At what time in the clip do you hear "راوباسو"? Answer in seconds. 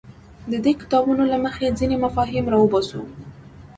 2.53-3.01